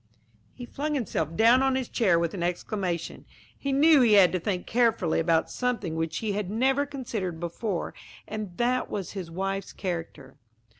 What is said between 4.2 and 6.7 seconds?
to think carefully about something which he had